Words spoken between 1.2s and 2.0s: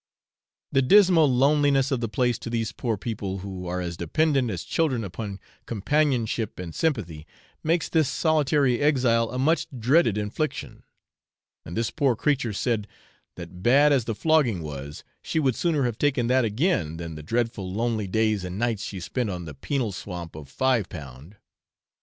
loneliness